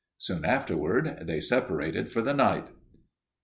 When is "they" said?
1.27-1.39